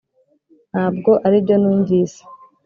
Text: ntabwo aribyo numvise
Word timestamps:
ntabwo 0.71 1.11
aribyo 1.25 1.55
numvise 1.61 2.21